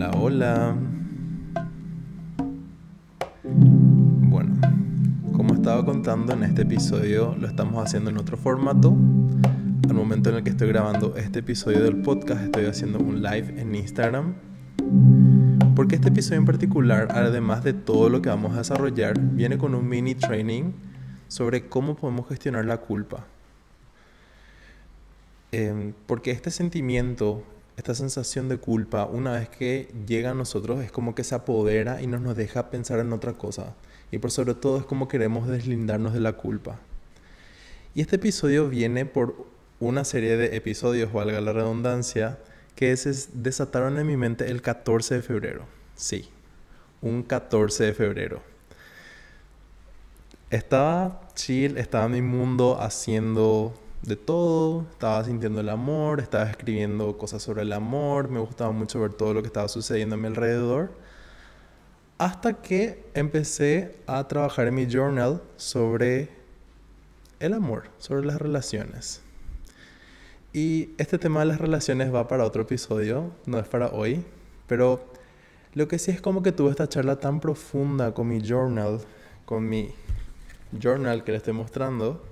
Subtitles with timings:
[0.00, 0.76] Hola, hola.
[3.44, 4.58] Bueno,
[5.36, 8.96] como estaba contando en este episodio, lo estamos haciendo en otro formato.
[9.86, 13.60] Al momento en el que estoy grabando este episodio del podcast, estoy haciendo un live
[13.60, 14.36] en Instagram.
[15.76, 19.74] Porque este episodio en particular, además de todo lo que vamos a desarrollar, viene con
[19.74, 20.72] un mini training
[21.28, 23.26] sobre cómo podemos gestionar la culpa.
[25.52, 27.44] Em, porque este sentimiento
[27.80, 32.02] esta sensación de culpa, una vez que llega a nosotros, es como que se apodera
[32.02, 33.74] y no nos deja pensar en otra cosa.
[34.12, 36.78] Y por sobre todo es como queremos deslindarnos de la culpa.
[37.94, 39.46] Y este episodio viene por
[39.78, 42.38] una serie de episodios, valga la redundancia,
[42.76, 45.64] que se desataron en mi mente el 14 de febrero.
[45.96, 46.28] Sí,
[47.00, 48.42] un 14 de febrero.
[50.50, 53.72] Estaba chill, estaba en mi mundo haciendo
[54.02, 59.00] de todo, estaba sintiendo el amor, estaba escribiendo cosas sobre el amor, me gustaba mucho
[59.00, 60.92] ver todo lo que estaba sucediendo a mi alrededor,
[62.18, 66.30] hasta que empecé a trabajar en mi journal sobre
[67.40, 69.22] el amor, sobre las relaciones.
[70.52, 74.24] Y este tema de las relaciones va para otro episodio, no es para hoy,
[74.66, 75.04] pero
[75.74, 79.00] lo que sí es como que tuve esta charla tan profunda con mi journal,
[79.44, 79.94] con mi
[80.78, 82.29] journal que le estoy mostrando,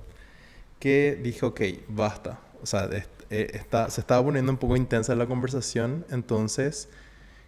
[0.79, 2.41] que dije, ok, basta.
[2.63, 2.89] O sea,
[3.31, 6.89] eh, está, se estaba poniendo un poco intensa la conversación, entonces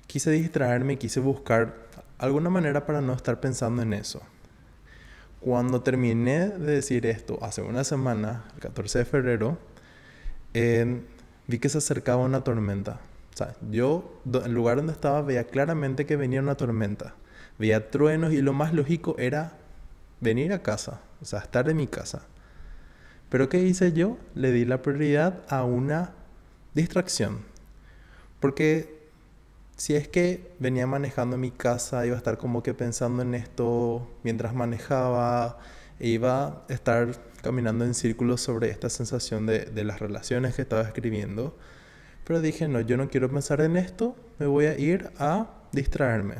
[0.06, 1.74] quise distraerme, quise buscar
[2.18, 4.20] alguna manera para no estar pensando en eso.
[5.40, 9.58] Cuando terminé de decir esto hace una semana, el 14 de febrero,
[10.52, 13.00] vi que se acercaba una tormenta.
[13.32, 17.14] O sea, yo, el lugar donde estaba, veía claramente que venía una tormenta.
[17.58, 19.56] Veía truenos y lo más lógico era
[20.20, 22.22] venir a casa, o sea, estar en mi casa.
[23.30, 24.18] Pero ¿qué hice yo?
[24.34, 26.12] Le di la prioridad a una
[26.74, 27.38] distracción.
[28.40, 29.08] Porque
[29.76, 34.10] si es que venía manejando mi casa, iba a estar como que pensando en esto
[34.24, 35.58] mientras manejaba,
[36.00, 37.08] iba a estar
[37.42, 41.56] caminando en círculos sobre esta sensación de las relaciones que estaba escribiendo.
[42.24, 46.36] Pero dije, no, yo no quiero pensar en esto, me voy a ir a distraerme.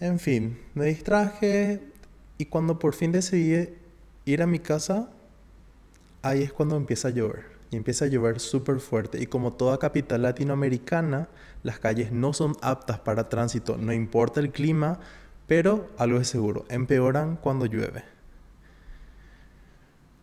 [0.00, 1.80] En fin, me distraje
[2.38, 3.74] y cuando por fin decidí
[4.30, 5.10] ir a mi casa,
[6.22, 7.44] ahí es cuando empieza a llover.
[7.70, 9.22] Y empieza a llover súper fuerte.
[9.22, 11.28] Y como toda capital latinoamericana,
[11.62, 14.98] las calles no son aptas para tránsito, no importa el clima,
[15.46, 18.04] pero algo es seguro, empeoran cuando llueve.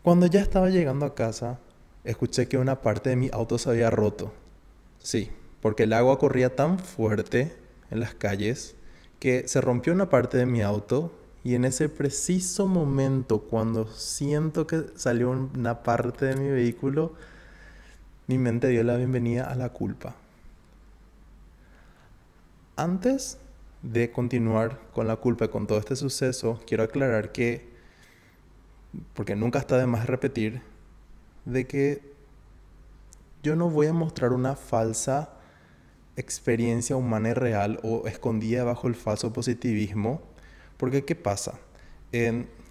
[0.01, 1.59] Cuando ya estaba llegando a casa,
[2.03, 4.33] escuché que una parte de mi auto se había roto.
[4.99, 5.31] Sí,
[5.61, 7.53] porque el agua corría tan fuerte
[7.91, 8.75] en las calles
[9.19, 11.11] que se rompió una parte de mi auto
[11.47, 17.13] y en ese preciso momento, cuando siento que salió una parte de mi vehículo,
[18.27, 20.17] mi mente dio la bienvenida a la culpa.
[22.75, 23.37] Antes
[23.81, 27.69] de continuar con la culpa y con todo este suceso, quiero aclarar que,
[29.13, 30.61] porque nunca está de más repetir,
[31.45, 32.13] de que
[33.41, 35.29] yo no voy a mostrar una falsa
[36.17, 40.26] experiencia humana y real o escondida bajo el falso positivismo
[40.77, 41.59] porque ¿qué pasa?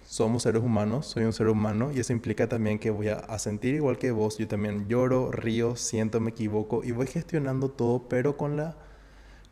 [0.07, 3.75] somos seres humanos, soy un ser humano y eso implica también que voy a, sentir
[3.75, 4.37] igual que vos.
[4.37, 8.77] Yo también lloro, río, siento, me equivoco y voy gestionando todo, pero con la,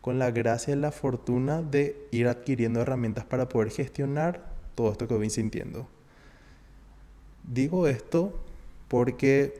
[0.01, 5.07] con la gracia y la fortuna de ir adquiriendo herramientas para poder gestionar todo esto
[5.07, 5.87] que voy sintiendo.
[7.43, 8.39] Digo esto
[8.87, 9.59] porque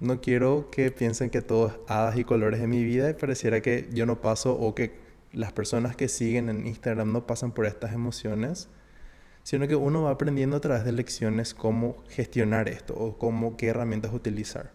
[0.00, 3.62] no quiero que piensen que todo es hadas y colores en mi vida y pareciera
[3.62, 5.05] que yo no paso o que
[5.36, 8.70] las personas que siguen en Instagram no pasan por estas emociones,
[9.42, 13.66] sino que uno va aprendiendo a través de lecciones cómo gestionar esto o cómo qué
[13.68, 14.72] herramientas utilizar.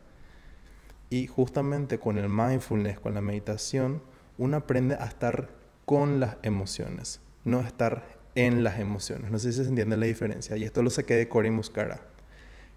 [1.10, 4.04] Y justamente con el mindfulness, con la meditación,
[4.38, 5.50] uno aprende a estar
[5.86, 9.32] con las emociones, no estar en las emociones.
[9.32, 10.56] No sé si se entiende la diferencia.
[10.58, 12.02] Y esto lo saqué de Cory Muscara.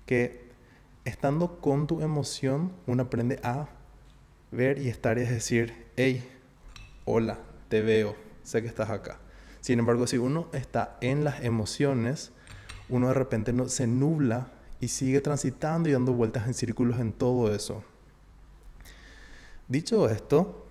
[0.07, 0.49] Que
[1.05, 3.69] estando con tu emoción, uno aprende a
[4.51, 6.27] ver y estar y decir, hey,
[7.05, 7.39] hola,
[7.69, 9.19] te veo, sé que estás acá.
[9.61, 12.33] Sin embargo, si uno está en las emociones,
[12.89, 14.49] uno de repente no, se nubla
[14.81, 17.83] y sigue transitando y dando vueltas en círculos en todo eso.
[19.69, 20.67] Dicho esto,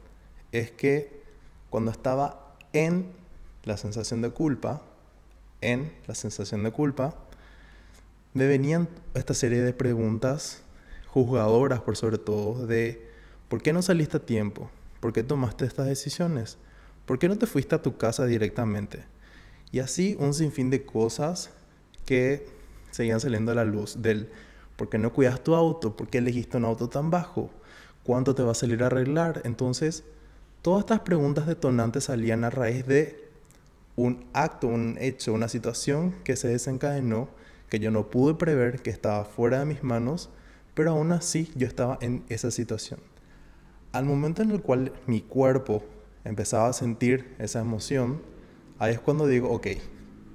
[0.51, 1.23] es que
[1.71, 3.11] cuando estaba en
[3.63, 4.83] la sensación de culpa,
[5.61, 7.15] en la sensación de culpa,
[8.33, 10.61] me venían esta serie de preguntas
[11.07, 13.07] juzgadoras por sobre todo de
[13.47, 14.69] ¿por qué no saliste a tiempo?
[14.99, 16.57] ¿Por qué tomaste estas decisiones?
[17.05, 19.03] ¿Por qué no te fuiste a tu casa directamente?
[19.71, 21.51] Y así un sinfín de cosas
[22.05, 22.45] que
[22.91, 24.29] seguían saliendo a la luz del
[24.75, 25.95] ¿por qué no cuidas tu auto?
[25.95, 27.49] ¿Por qué elegiste un auto tan bajo?
[28.03, 29.41] ¿Cuánto te va a salir a arreglar?
[29.45, 30.03] Entonces,
[30.63, 33.27] Todas estas preguntas detonantes salían a raíz de
[33.97, 37.27] un acto, un hecho, una situación que se desencadenó,
[37.67, 40.29] que yo no pude prever, que estaba fuera de mis manos,
[40.73, 43.01] pero aún así yo estaba en esa situación.
[43.91, 45.83] Al momento en el cual mi cuerpo
[46.23, 48.21] empezaba a sentir esa emoción,
[48.79, 49.67] ahí es cuando digo, ok,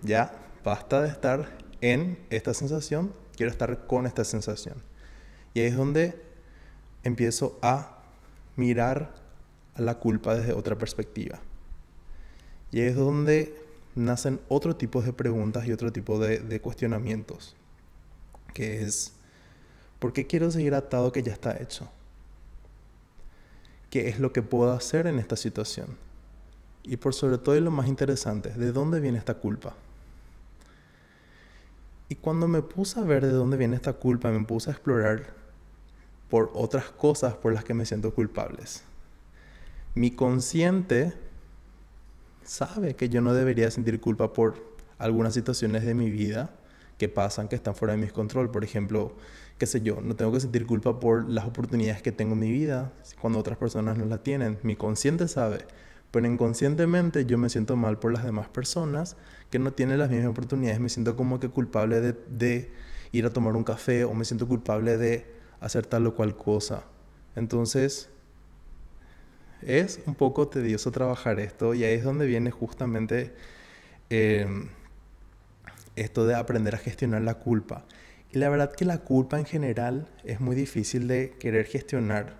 [0.02, 0.32] ya
[0.64, 4.82] basta de estar en esta sensación, quiero estar con esta sensación.
[5.54, 6.20] Y ahí es donde
[7.04, 7.98] empiezo a
[8.56, 9.14] mirar
[9.74, 11.38] a la culpa desde otra perspectiva.
[12.70, 13.56] Y ahí es donde
[13.94, 17.56] nacen otro tipo de preguntas y otro tipo de, de cuestionamientos,
[18.52, 19.12] que es,
[19.98, 21.90] ¿por qué quiero seguir atado que ya está hecho?
[23.90, 25.96] ¿Qué es lo que puedo hacer en esta situación?
[26.82, 29.74] Y por sobre todo lo más interesante, ¿de dónde viene esta culpa?
[32.08, 35.26] Y cuando me puse a ver de dónde viene esta culpa, me puse a explorar
[36.30, 38.82] por otras cosas por las que me siento culpables.
[39.94, 41.14] Mi consciente
[42.44, 44.56] sabe que yo no debería sentir culpa por
[44.98, 46.50] algunas situaciones de mi vida
[46.98, 48.50] que pasan, que están fuera de mi control.
[48.50, 49.12] Por ejemplo,
[49.56, 52.50] qué sé yo, no tengo que sentir culpa por las oportunidades que tengo en mi
[52.50, 54.58] vida cuando otras personas no la tienen.
[54.62, 55.64] Mi consciente sabe,
[56.10, 59.16] pero inconscientemente yo me siento mal por las demás personas
[59.50, 60.80] que no tienen las mismas oportunidades.
[60.80, 62.70] Me siento como que culpable de,
[63.12, 65.26] ir a tomar un café o me siento culpable de
[65.60, 66.84] hacer tal o cual cosa.
[67.36, 68.10] Entonces,
[69.62, 73.32] es un poco tedioso trabajar esto y ahí es donde viene justamente
[74.10, 74.68] em,
[76.00, 77.84] esto de aprender a gestionar la culpa.
[78.30, 82.36] Y la verdad que la culpa en general es muy difícil de querer gestionar,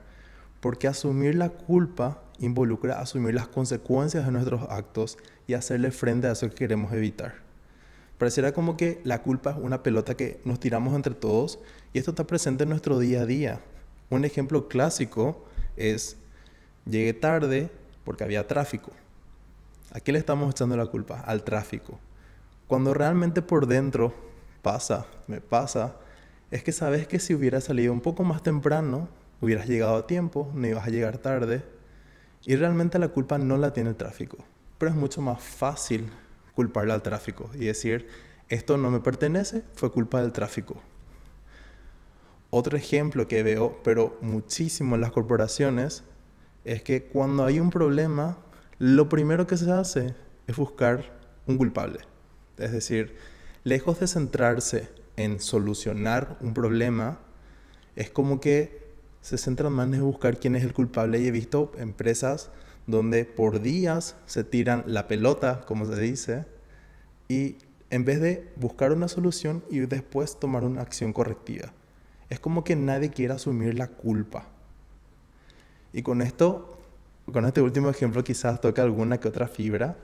[0.60, 6.32] porque asumir la culpa involucra asumir las consecuencias de nuestros actos y hacerle frente a
[6.32, 7.34] eso que queremos evitar.
[8.16, 11.60] Pareciera como que la culpa es una pelota que nos tiramos entre todos
[11.92, 13.60] y esto está presente en nuestro día a día.
[14.10, 15.44] Un ejemplo clásico
[15.76, 16.16] es,
[16.84, 17.70] llegué tarde
[18.04, 18.92] porque había tráfico.
[19.92, 21.20] ¿A qué le estamos echando la culpa?
[21.20, 21.98] Al tráfico.
[22.68, 24.14] Cuando realmente por dentro
[24.60, 25.96] pasa, me pasa,
[26.50, 29.08] es que sabes que si hubieras salido un poco más temprano,
[29.40, 31.64] hubieras llegado a tiempo, no ibas a llegar tarde.
[32.44, 34.36] Y realmente la culpa no la tiene el tráfico.
[34.76, 36.10] Pero es mucho más fácil
[36.54, 38.06] culparle al tráfico y decir,
[38.50, 40.76] esto no me pertenece, fue culpa del tráfico.
[42.50, 46.04] Otro ejemplo que veo, pero muchísimo en las corporaciones,
[46.64, 48.36] es que cuando hay un problema,
[48.78, 50.14] lo primero que se hace
[50.46, 52.00] es buscar un culpable.
[52.58, 53.16] Es decir,
[53.64, 57.18] lejos de centrarse en solucionar un problema,
[57.96, 58.88] es como que
[59.20, 61.20] se centran más en buscar quién es el culpable.
[61.20, 62.50] Y he visto empresas
[62.86, 66.46] donde por días se tiran la pelota, como se dice,
[67.28, 67.56] y
[67.90, 71.72] en vez de buscar una solución y después tomar una acción correctiva.
[72.30, 74.46] Es como que nadie quiere asumir la culpa.
[75.92, 76.78] Y con esto,
[77.32, 79.96] con este último ejemplo quizás toque alguna que otra fibra,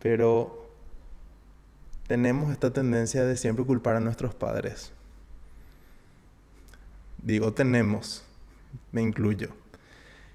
[0.00, 0.65] pero
[2.06, 4.92] tenemos esta tendencia de siempre culpar a nuestros padres.
[7.22, 8.24] Digo tenemos,
[8.92, 9.50] me incluyo.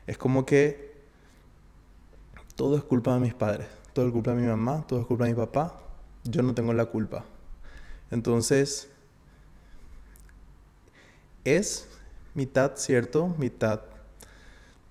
[0.08, 0.92] Es como que
[2.56, 5.26] todo es culpa de mis padres, todo es culpa de mi mamá, todo es culpa
[5.26, 5.80] de mi papá,
[6.24, 7.24] yo no tengo la culpa.
[8.12, 8.90] Entonces,
[11.46, 11.88] es
[12.34, 13.82] mitad cierto, mitad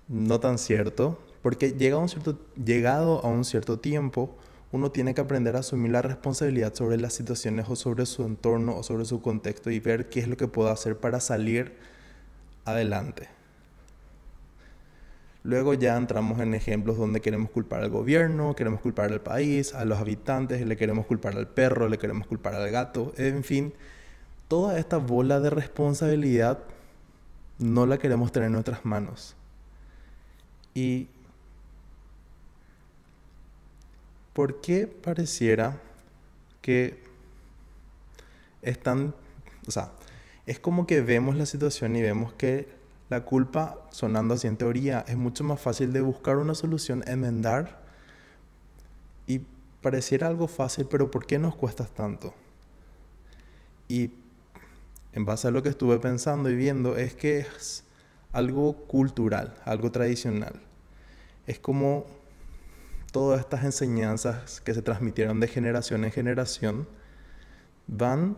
[0.07, 4.35] no tan cierto, porque llega a un cierto, llegado a un cierto tiempo,
[4.71, 8.77] uno tiene que aprender a asumir la responsabilidad sobre las situaciones o sobre su entorno
[8.77, 11.73] o sobre su contexto y ver qué es lo que puedo hacer para salir
[12.63, 13.27] adelante.
[15.43, 19.85] Luego ya entramos en ejemplos donde queremos culpar al gobierno, queremos culpar al país, a
[19.85, 23.73] los habitantes, le queremos culpar al perro, le queremos culpar al gato, en fin,
[24.47, 26.59] toda esta bola de responsabilidad
[27.57, 29.35] no la queremos tener en nuestras manos.
[30.75, 31.07] Y
[34.33, 35.81] ¿por qué pareciera
[36.61, 37.01] que
[38.61, 39.13] están,
[39.67, 39.91] o sea,
[40.45, 42.67] es como que vemos la situación y vemos que
[43.09, 47.81] la culpa, sonando así en teoría, es mucho más fácil de buscar una solución, enmendar
[49.27, 49.41] y
[49.81, 52.33] pareciera algo fácil, pero ¿por qué nos cuesta tanto?
[53.87, 54.11] Y
[55.13, 57.83] en base a lo que estuve pensando y viendo, es que es
[58.31, 60.61] algo cultural, algo tradicional.
[61.47, 62.05] Es como
[63.11, 66.87] todas estas enseñanzas que se transmitieron de generación en generación
[67.87, 68.37] van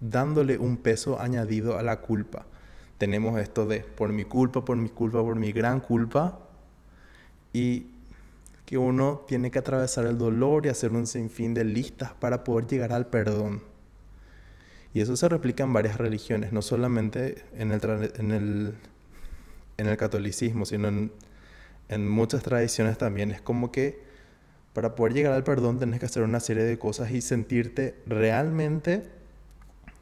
[0.00, 2.46] dándole un peso añadido a la culpa.
[2.98, 6.40] Tenemos esto de por mi culpa, por mi culpa, por mi gran culpa
[7.52, 7.86] y
[8.66, 12.66] que uno tiene que atravesar el dolor y hacer un sinfín de listas para poder
[12.66, 13.62] llegar al perdón.
[14.92, 18.74] Y eso se replica en varias religiones, no solamente en el, en el
[19.78, 21.12] en el catolicismo, sino en,
[21.88, 23.30] en muchas tradiciones también.
[23.30, 24.00] Es como que
[24.72, 29.04] para poder llegar al perdón tenés que hacer una serie de cosas y sentirte realmente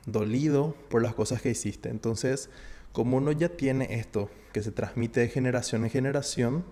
[0.06, 1.88] dolido por las cosas que hiciste.
[1.88, 2.50] Entonces,
[2.92, 6.64] como uno ya tiene esto que se transmite de generación en generación,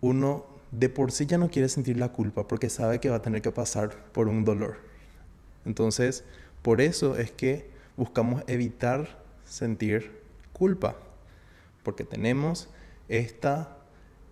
[0.00, 3.22] uno de por sí ya no quiere sentir la culpa porque sabe que va a
[3.22, 4.78] tener que pasar por un dolor.
[5.64, 6.24] Entonces,
[6.62, 10.20] por eso es que buscamos evitar sentir
[10.52, 10.96] culpa,
[11.82, 12.68] porque tenemos
[13.08, 13.76] esta,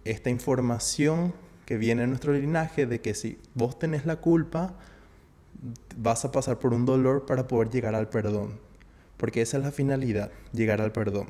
[0.05, 1.35] esta información
[1.67, 4.75] que viene en nuestro linaje de que si vos tenés la culpa,
[5.97, 8.59] vas a pasar por un dolor para poder llegar al perdón.
[9.17, 11.29] Porque esa es la finalidad, llegar al perdón.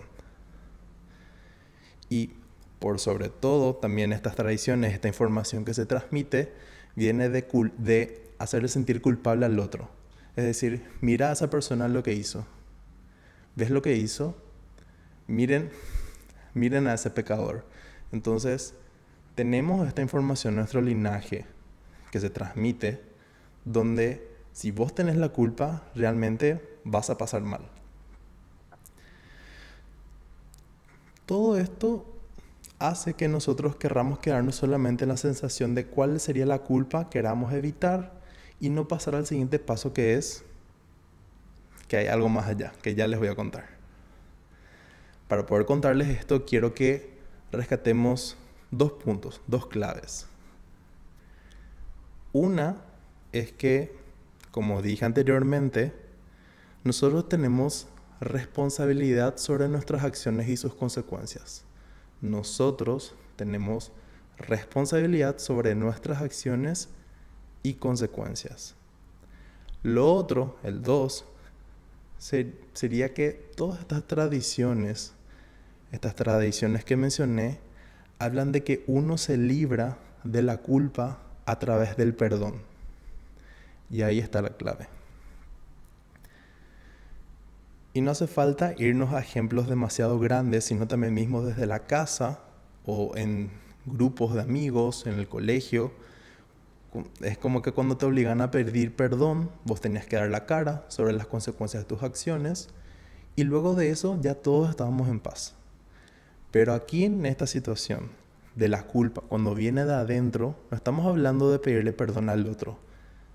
[2.09, 2.33] Y
[2.79, 6.53] por sobre todo, también estas tradiciones, esta información que se transmite,
[6.95, 7.47] viene de,
[7.79, 9.91] de hacerle sentir culpable al otro.
[10.37, 12.47] Es decir, mira a esa persona lo que hizo.
[13.57, 14.37] ¿Ves lo que hizo?
[15.27, 15.71] Miren,
[16.55, 17.65] miren a ese pecador.
[18.13, 18.75] Entonces,
[19.35, 21.47] tenemos esta información nuestro linaje
[22.11, 23.03] que se transmite,
[23.65, 27.61] donde si vos tenés la culpa, realmente vas a pasar mal.
[31.27, 32.07] Todo esto
[32.79, 37.19] hace que nosotros querramos quedarnos solamente en la sensación de cuál sería la culpa que
[37.19, 38.19] queramos evitar
[38.61, 40.45] y no pasar al siguiente paso que es
[41.87, 43.67] que hay algo más allá, que ya les voy a contar.
[45.27, 47.18] Para poder contarles esto, quiero que
[47.53, 48.37] rescatemos
[48.71, 50.27] dos puntos, dos claves.
[52.33, 52.77] Una
[53.33, 53.97] es que,
[54.51, 55.93] como dije anteriormente,
[56.85, 57.89] nosotros tenemos
[58.21, 61.65] responsabilidad sobre nuestras acciones y sus consecuencias.
[62.21, 63.93] Nosotros tenemos
[64.37, 66.89] responsabilidad sobre nuestras acciones
[67.63, 68.75] y consecuencias.
[69.83, 71.25] Lo otro, el dos,
[72.19, 75.13] sería que todas estas tradiciones,
[75.93, 77.61] estas tradiciones que mencioné,
[78.19, 82.63] hablan de que uno se libra de la culpa a través del perdón.
[83.91, 84.89] Y ahí está la clave.
[87.95, 92.41] Y no hace falta irnos a ejemplos demasiado grandes, sino también mismo desde la casa
[92.85, 93.51] o en
[93.87, 95.93] grupos de amigos, en el colegio.
[97.21, 100.85] Es como que cuando te obligan a pedir perdón, vos tenías que dar la cara
[100.89, 102.69] sobre las consecuencias de tus acciones
[103.37, 105.58] y luego de eso ya todos estábamos en paz.
[106.51, 108.11] Pero aquí en esta situación
[108.55, 112.79] de la culpa, cuando viene de adentro, no estamos hablando de pedirle perdón al otro.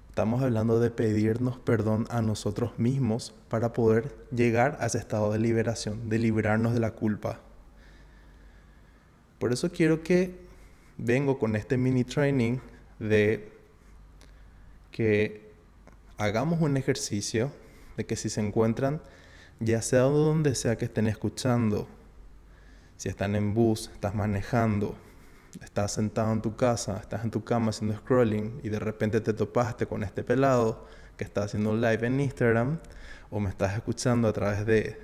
[0.10, 5.40] Estamos hablando de pedirnos perdón a nosotros mismos para poder llegar a ese estado de
[5.40, 7.40] liberación, de liberarnos de la culpa.
[9.40, 10.36] Por eso quiero que
[10.98, 12.60] vengo con este mini training
[13.00, 13.52] de
[14.92, 15.52] que
[16.18, 17.52] hagamos un ejercicio
[17.98, 19.02] de que si se encuentran,
[19.60, 21.88] ya sea donde sea que estén escuchando,
[22.98, 24.96] si están en bus, estás manejando,
[25.62, 29.34] estás sentado en tu casa, estás en tu cama haciendo scrolling y de repente te
[29.34, 30.86] topaste con este pelado
[31.18, 32.80] que está haciendo un live en Instagram
[33.30, 34.98] o me estás escuchando a través de,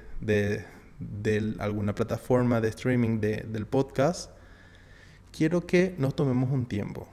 [0.99, 4.31] de, alguna plataforma de streaming del podcast,
[5.31, 7.07] quiero que nos tomemos un tiempo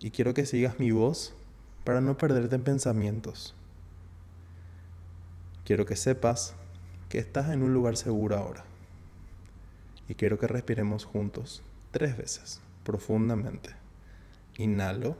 [0.00, 1.34] y quiero que sigas mi voz
[1.84, 3.54] para no perderte en pensamientos.
[5.64, 6.54] Quiero que sepas
[7.08, 8.64] que estás en un lugar seguro ahora
[10.08, 13.70] y quiero que respiremos juntos tres veces, profundamente.
[14.58, 15.16] Inhalo.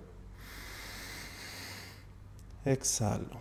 [2.64, 3.40] Exhalo.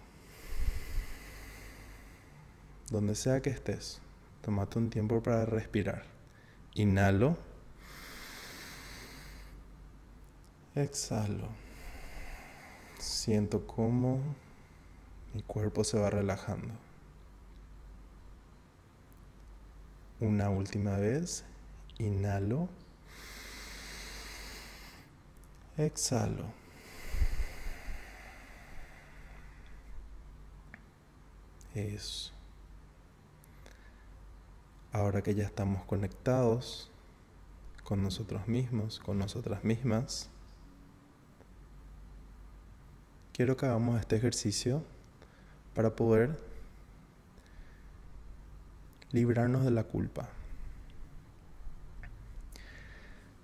[2.92, 4.00] Donde sea que estés,
[4.42, 6.04] tómate un tiempo para respirar.
[6.76, 7.38] Inhalo.
[10.76, 11.50] Exhalo.
[13.00, 14.20] Siento cómo
[15.34, 16.85] mi cuerpo se va relajando.
[20.22, 21.44] Una última vez,
[21.98, 22.70] inhalo.
[25.78, 26.46] Exhalo.
[31.74, 32.32] Eso.
[34.94, 36.90] Ahora que ya estamos conectados
[37.84, 40.30] con nosotros mismos, con nosotras mismas,
[43.34, 44.82] quiero que hagamos este ejercicio
[45.74, 46.55] para poder
[49.16, 50.28] librarnos de la culpa.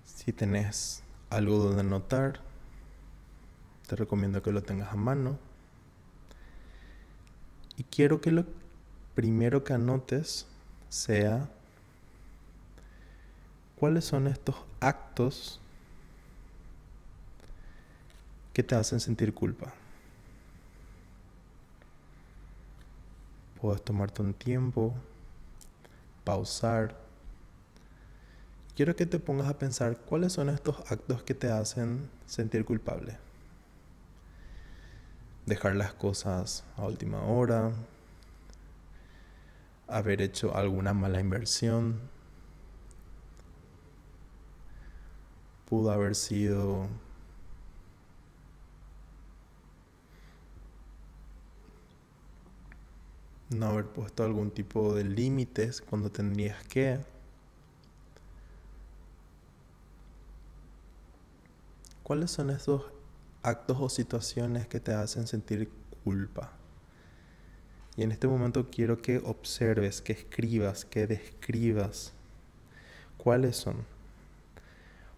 [0.04, 2.40] Si tenés algo donde anotar,
[3.88, 5.38] te recomiendo que lo tengas a mano.
[7.78, 8.44] Y quiero que lo
[9.14, 10.46] primero que anotes
[10.90, 11.48] sea
[13.76, 15.58] cuáles son estos actos
[18.52, 19.72] que te hacen sentir culpa.
[23.58, 24.94] Puedes tomarte un tiempo
[26.24, 27.02] pausar
[28.74, 33.18] quiero que te pongas a pensar cuáles son estos actos que te hacen sentir culpable.
[35.46, 37.72] Dejar las cosas a última hora,
[39.88, 42.00] haber hecho alguna mala inversión,
[45.68, 46.86] pudo haber sido
[53.54, 57.00] no haber puesto algún tipo de límites cuando tendrías que.
[62.02, 62.82] ¿Cuáles son esos
[63.42, 65.70] actos o situaciones que te hacen sentir
[66.04, 66.52] culpa?
[67.96, 72.12] Y en este momento quiero que observes, que escribas, que describas
[73.18, 73.84] cuáles son.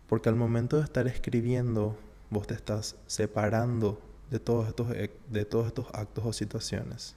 [0.08, 1.96] Porque al momento de estar escribiendo,
[2.30, 4.00] vos te estás separando
[4.30, 7.16] de todos estos, de todos estos actos o situaciones.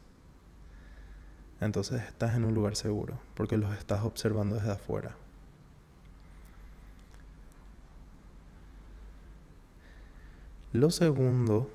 [1.59, 5.15] Entonces estás en un lugar seguro, porque los estás observando desde afuera.
[10.73, 11.71] Lo segundo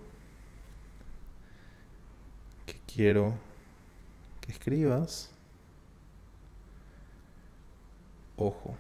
[2.67, 3.35] que quiero
[4.41, 5.31] que escribas,
[8.37, 8.77] ojo,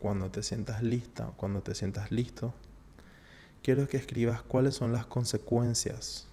[0.00, 2.52] cuando te sientas lista, cuando te sientas listo,
[3.62, 6.26] quiero que escribas cuáles son las consecuencias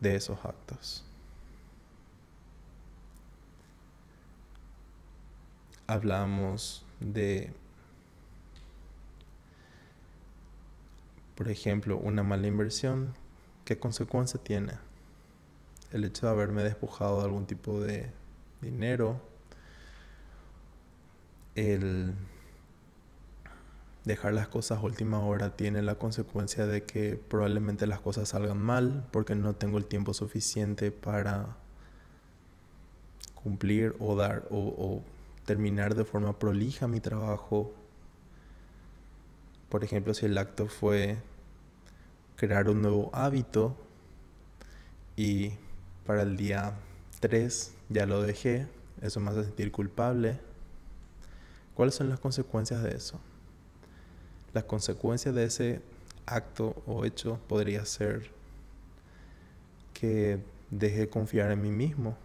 [0.00, 1.04] de esos actos.
[5.86, 7.52] Hablamos de,
[11.34, 13.14] por ejemplo, una mala inversión.
[13.64, 14.74] ¿Qué consecuencia tiene?
[15.92, 18.10] El hecho de haberme despojado de algún tipo de
[18.60, 19.20] dinero,
[21.56, 22.14] el
[24.04, 28.58] dejar las cosas a última hora tiene la consecuencia de que probablemente las cosas salgan
[28.58, 31.56] mal porque no tengo el tiempo suficiente para
[33.34, 35.02] cumplir o dar o,
[35.44, 37.72] terminar de forma prolija mi trabajo.
[39.68, 41.18] Por ejemplo, si el acto fue
[42.36, 43.76] crear un nuevo hábito
[45.16, 45.52] y
[46.06, 46.74] para el día
[47.20, 48.68] 3 ya lo dejé,
[49.02, 50.38] eso me hace sentir culpable.
[51.74, 53.20] ¿Cuáles son las consecuencias de eso?
[54.52, 55.80] La consecuencia de ese
[56.26, 58.30] acto o hecho podría ser
[59.94, 62.16] que deje de confiar en mí mismo,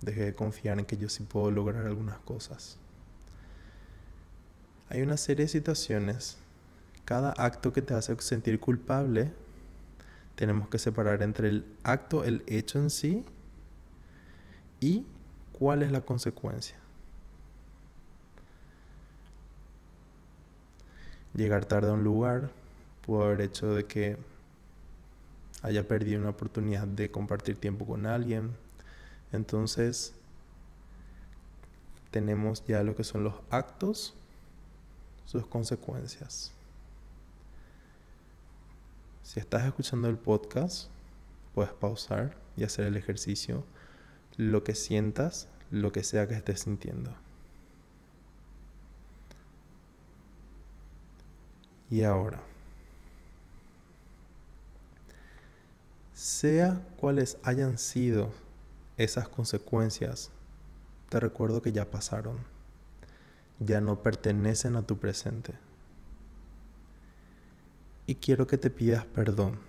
[0.00, 2.78] deje de confiar en que yo sí puedo lograr algunas cosas.
[4.88, 6.36] Hay una serie de situaciones,
[7.04, 9.32] cada acto que te hace sentir culpable,
[10.36, 13.24] tenemos que separar entre el acto, el hecho en sí,
[14.80, 15.06] y
[15.52, 16.76] cuál es la consecuencia.
[21.34, 22.50] Llegar tarde a un lugar
[23.12, 24.16] haber hecho de que
[25.62, 28.52] haya perdido una oportunidad de compartir tiempo con alguien.
[29.32, 30.14] Entonces,
[32.10, 34.14] tenemos ya lo que son los actos,
[35.26, 36.52] sus consecuencias.
[39.22, 40.88] Si estás escuchando el podcast,
[41.54, 43.64] puedes pausar y hacer el ejercicio,
[44.36, 47.14] lo que sientas, lo que sea que estés sintiendo.
[51.94, 52.40] Y ahora.
[56.12, 58.32] Sea cuales hayan sido
[58.96, 60.32] esas consecuencias,
[61.08, 62.38] te recuerdo que ya pasaron,
[63.60, 65.54] ya no pertenecen a tu presente.
[68.06, 69.60] Y quiero que te pidas perdón,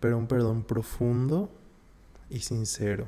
[0.00, 1.50] pero un perdón profundo
[2.30, 3.06] y sincero.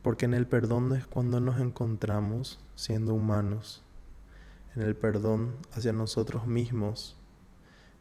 [0.00, 3.84] Porque en el perdón es cuando nos encontramos siendo humanos
[4.76, 7.16] en el perdón hacia nosotros mismos,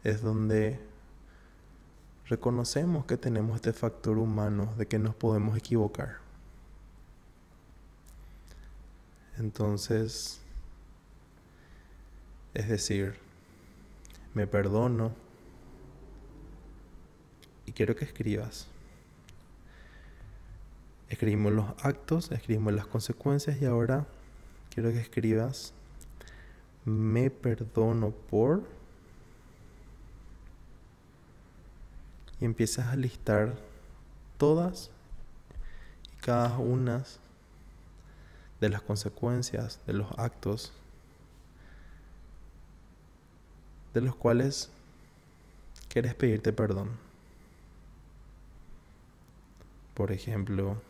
[0.04, 0.80] es donde
[2.28, 6.18] reconocemos que tenemos este factor humano de que nos podemos equivocar.
[9.38, 10.42] Entonces,
[12.54, 13.16] es decir,
[14.34, 15.14] me perdono
[17.66, 18.68] y quiero que escribas.
[21.10, 24.08] Escribimos los actos, escribimos las consecuencias y ahora
[24.74, 25.74] quiero que escribas
[26.86, 28.64] me perdono por...
[32.40, 33.56] Y empiezas a listar
[34.38, 34.90] todas
[36.12, 37.06] y cada una
[38.60, 40.74] de las consecuencias de los actos
[43.94, 44.70] de los cuales
[45.88, 46.90] quieres pedirte perdón.
[49.94, 50.82] Por ejemplo,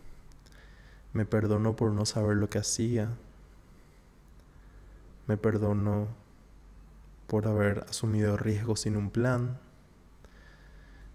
[1.12, 3.10] me perdono por no saber lo que hacía,
[5.28, 6.08] me perdono
[7.28, 9.58] por haber asumido riesgos sin un plan.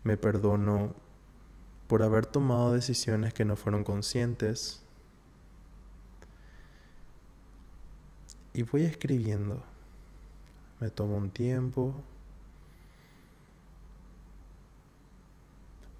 [0.02, 0.94] Me perdono
[1.86, 4.82] por haber tomado decisiones que no fueron conscientes.
[8.54, 9.62] Y voy escribiendo.
[10.80, 11.94] Me tomo un tiempo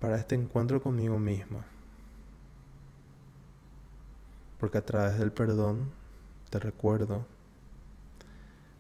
[0.01, 1.65] para este encuentro conmigo misma.
[4.59, 5.91] Porque a través del perdón
[6.51, 7.27] te recuerdo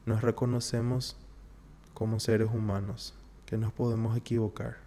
[0.08, 1.16] nos reconocemos
[1.92, 4.78] como seres humanos, que nos podemos equivocar,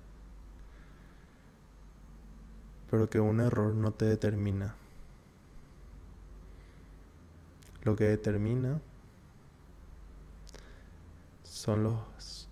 [2.89, 4.75] pero que un error no te determina.
[7.83, 8.81] Lo que determina
[11.43, 12.49] son los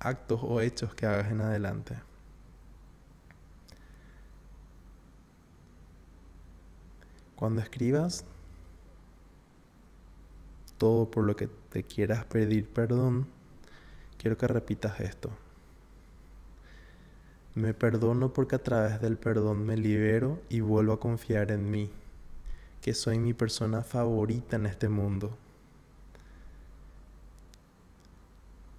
[0.00, 1.96] actos o hechos que hagas en adelante.
[7.36, 8.24] Cuando escribas
[10.78, 13.26] todo por lo que te quieras pedir perdón,
[14.18, 15.30] quiero que repitas esto.
[17.54, 21.90] Me perdono porque a través del perdón me libero y vuelvo a confiar en mí,
[22.82, 25.38] que soy mi persona favorita en este mundo.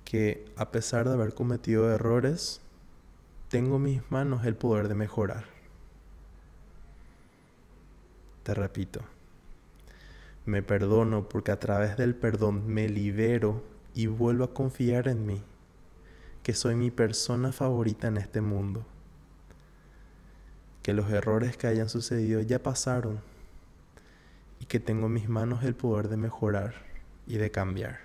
[0.05, 2.61] Que a pesar de haber cometido errores,
[3.49, 5.45] tengo en mis manos el poder de mejorar.
[8.43, 9.01] Te repito.
[10.47, 15.43] Me perdono porque a través del perdón me libero y vuelvo a confiar en mí,
[16.41, 18.85] que soy mi persona favorita en este mundo.
[20.83, 23.19] Que los errores que hayan sucedido ya pasaron
[24.61, 26.75] y que tengo en mis manos el poder de mejorar
[27.25, 27.99] y de cambiar.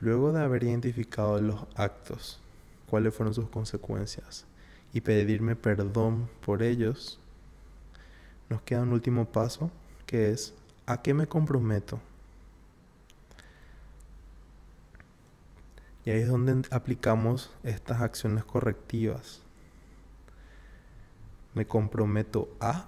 [0.00, 2.40] Luego de haber identificado los actos
[2.88, 4.46] cuáles fueron sus consecuencias
[4.92, 7.18] y pedirme perdón por ellos,
[8.48, 9.70] nos queda un último paso
[10.06, 10.54] que es
[10.86, 12.00] ¿a qué me comprometo?
[16.04, 19.40] Y ahí es donde aplicamos estas acciones correctivas.
[21.52, 22.86] Me comprometo a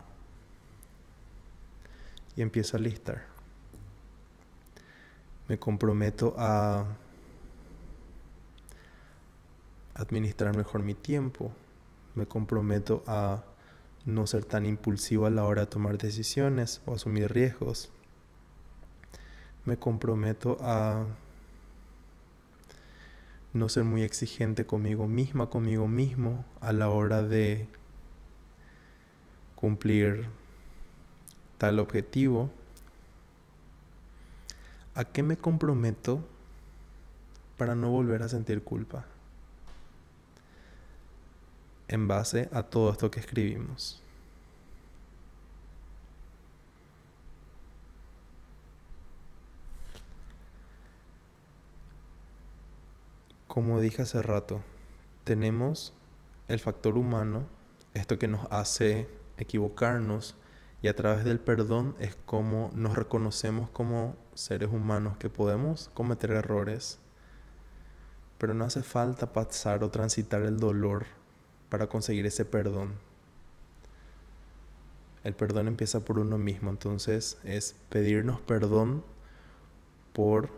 [2.37, 3.24] y empiezo a listar.
[5.48, 6.87] Me comprometo a
[9.98, 11.52] administrar mejor mi tiempo.
[12.14, 13.44] Me comprometo a
[14.06, 17.90] no ser tan impulsivo a la hora de tomar decisiones o asumir riesgos.
[19.66, 21.04] Me comprometo a
[23.52, 27.66] no ser muy exigente conmigo misma, conmigo mismo a la hora de
[29.56, 30.26] cumplir
[31.58, 32.50] tal objetivo.
[34.94, 36.20] ¿A qué me comprometo
[37.56, 39.04] para no volver a sentir culpa?
[41.88, 44.03] En base a todo esto que escribimos.
[53.46, 54.62] Como dije hace rato,
[55.24, 55.94] tenemos
[56.46, 57.46] el factor humano,
[57.94, 60.37] esto que nos hace equivocarnos
[60.81, 66.31] y a través del perdón es como nos reconocemos como seres humanos que podemos cometer
[66.31, 67.01] errores,
[68.37, 71.17] pero no hace falta pasar o transitar el dolor
[71.68, 72.94] para conseguir ese perdón.
[75.24, 79.04] El perdón empieza por uno mismo, entonces es pedirnos perdón
[80.12, 80.50] por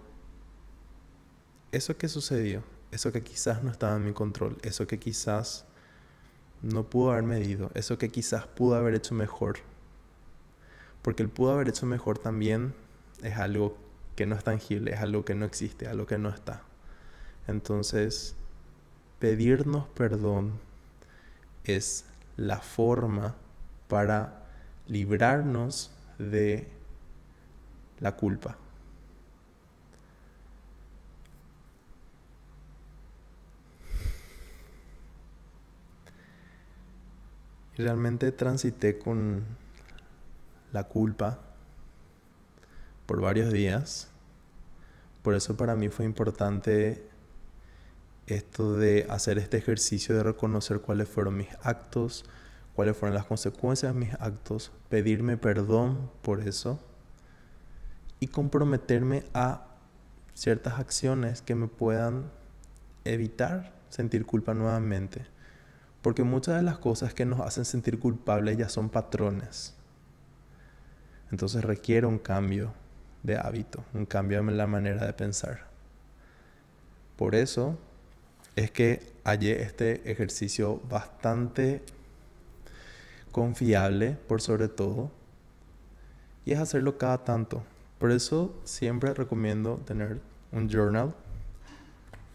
[1.72, 5.64] eso que sucedió, eso que quizás no estaba en mi control, eso que quizás
[6.62, 9.58] no pudo haber medido, eso que quizás pudo haber hecho mejor.
[11.02, 12.74] Porque el pudo haber hecho mejor también
[13.22, 13.76] es algo
[14.14, 16.62] que no es tangible, es algo que no existe, algo que no está.
[17.46, 18.36] Entonces,
[19.18, 20.60] pedirnos perdón
[21.64, 22.04] es
[22.36, 23.34] la forma
[23.88, 24.44] para
[24.86, 26.68] librarnos de
[27.98, 28.56] la culpa.
[37.76, 39.44] Realmente transité con
[40.72, 41.38] la culpa
[43.06, 44.08] por varios días.
[45.22, 47.09] Por eso para mí fue importante
[48.34, 52.24] esto de hacer este ejercicio de reconocer cuáles fueron mis actos,
[52.74, 56.80] cuáles fueron las consecuencias de mis actos, pedirme perdón por eso
[58.20, 59.66] y comprometerme a
[60.34, 62.30] ciertas acciones que me puedan
[63.04, 65.26] evitar sentir culpa nuevamente.
[66.02, 69.74] Porque muchas de las cosas que nos hacen sentir culpables ya son patrones.
[71.30, 72.72] Entonces requiere un cambio
[73.22, 75.68] de hábito, un cambio en la manera de pensar.
[77.16, 77.78] Por eso
[78.60, 81.82] es que hallé este ejercicio bastante
[83.32, 85.10] confiable por sobre todo
[86.44, 87.62] y es hacerlo cada tanto.
[87.98, 90.20] Por eso siempre recomiendo tener
[90.52, 91.14] un journal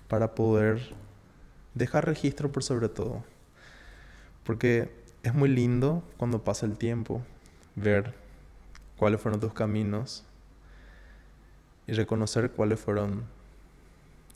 [0.07, 0.95] para poder
[1.75, 3.23] dejar registro por sobre todo.
[4.43, 7.21] Porque es muy lindo cuando pasa el tiempo
[7.75, 8.15] ver
[8.97, 10.23] cuáles fueron tus caminos
[11.85, 13.25] y reconocer cuáles fueron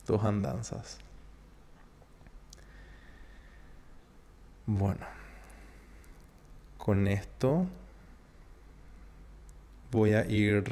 [0.06, 1.00] tus andanzas.
[4.72, 5.04] Bueno,
[6.78, 7.66] con esto
[9.90, 10.64] voy a ir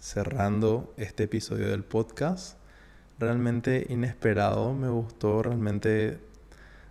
[0.00, 2.58] cerrando este episodio del podcast.
[3.20, 6.18] Realmente inesperado, me gustó realmente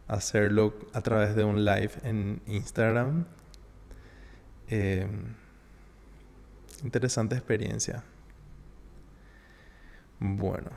[0.07, 3.25] hacerlo a través de un live en Instagram.
[4.69, 5.35] Em,
[6.81, 8.05] interesante experiencia.
[10.21, 10.69] Bueno,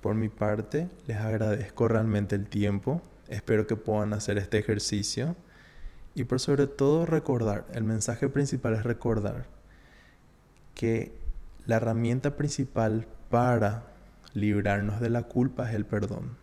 [0.00, 3.02] por mi parte les agradezco realmente el tiempo.
[3.32, 5.36] Espero que puedan hacer este ejercicio.
[6.14, 9.46] Y por sobre todo recordar, el mensaje principal es recordar
[10.74, 11.12] que
[11.64, 13.86] la herramienta principal para
[14.34, 16.36] librarnos de la culpa es el perdón.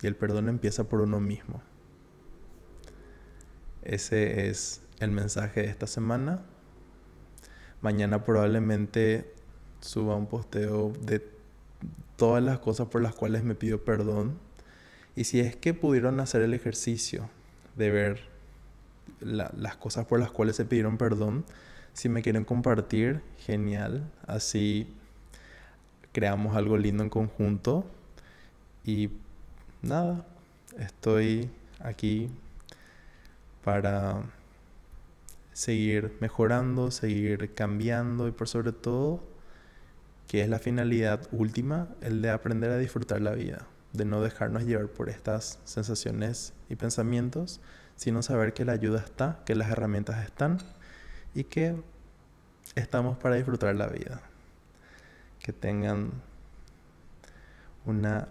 [0.00, 1.60] Y el perdón empieza por uno mismo.
[3.82, 6.44] Ese es el mensaje de esta semana.
[7.80, 9.34] Mañana probablemente
[9.80, 11.28] suba un posteo de
[12.14, 14.46] todas las cosas por las cuales me pido perdón.
[15.18, 17.28] Y si es que pudieron hacer el ejercicio
[17.74, 18.20] de ver
[19.20, 21.44] las cosas por las cuales se pidieron perdón,
[21.92, 24.08] si me quieren compartir, genial.
[24.28, 24.86] Así
[26.12, 27.84] creamos algo lindo en conjunto.
[28.84, 29.10] Y
[29.82, 30.24] nada,
[30.78, 31.50] estoy
[31.80, 32.30] aquí
[33.64, 34.22] para
[35.52, 39.20] seguir mejorando, seguir cambiando y por sobre todo,
[40.28, 44.64] que es la finalidad última, el de aprender a disfrutar la vida, de no dejarnos
[44.64, 47.60] llevar por estas sensaciones y pensamientos,
[47.96, 50.58] sino saber que la ayuda está, que las herramientas están
[51.34, 51.76] y que
[52.74, 54.20] estamos para disfrutar la vida.
[55.40, 56.10] Que tengan
[57.86, 58.28] una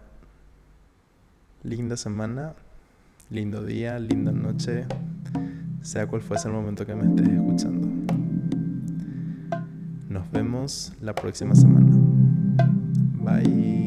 [1.63, 2.54] linda semana,
[3.30, 4.86] lindo día, linda noche,
[5.82, 7.88] sea cual fuese el momento que me estés escuchando.
[10.10, 11.91] Nos vemos la próxima semana.
[13.20, 13.87] Bye.